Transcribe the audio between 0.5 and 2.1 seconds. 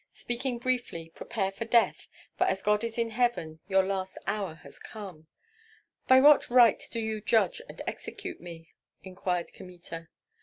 briefly, prepare for death,